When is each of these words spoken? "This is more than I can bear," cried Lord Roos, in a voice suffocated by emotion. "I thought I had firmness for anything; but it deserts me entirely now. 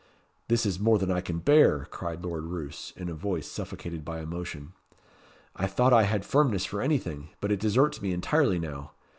"This 0.47 0.65
is 0.65 0.79
more 0.79 0.97
than 0.97 1.11
I 1.11 1.21
can 1.21 1.37
bear," 1.37 1.85
cried 1.91 2.23
Lord 2.23 2.45
Roos, 2.45 2.91
in 2.95 3.07
a 3.07 3.13
voice 3.13 3.45
suffocated 3.45 4.03
by 4.03 4.19
emotion. 4.19 4.73
"I 5.55 5.67
thought 5.67 5.93
I 5.93 6.05
had 6.05 6.25
firmness 6.25 6.65
for 6.65 6.81
anything; 6.81 7.29
but 7.39 7.51
it 7.51 7.59
deserts 7.59 8.01
me 8.01 8.11
entirely 8.11 8.57
now. 8.57 8.93